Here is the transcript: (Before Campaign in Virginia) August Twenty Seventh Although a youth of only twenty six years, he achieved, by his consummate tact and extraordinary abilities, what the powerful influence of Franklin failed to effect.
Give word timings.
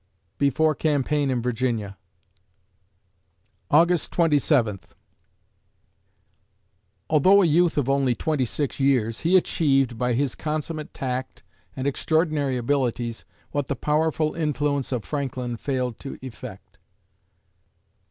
(Before 0.39 0.73
Campaign 0.73 1.29
in 1.29 1.43
Virginia) 1.43 1.95
August 3.69 4.11
Twenty 4.11 4.39
Seventh 4.39 4.95
Although 7.07 7.43
a 7.43 7.45
youth 7.45 7.77
of 7.77 7.87
only 7.87 8.15
twenty 8.15 8.43
six 8.45 8.79
years, 8.79 9.19
he 9.19 9.37
achieved, 9.37 9.99
by 9.99 10.13
his 10.13 10.33
consummate 10.33 10.95
tact 10.95 11.43
and 11.75 11.85
extraordinary 11.85 12.57
abilities, 12.57 13.25
what 13.51 13.67
the 13.67 13.75
powerful 13.75 14.33
influence 14.33 14.91
of 14.91 15.03
Franklin 15.05 15.55
failed 15.55 15.99
to 15.99 16.17
effect. 16.23 16.79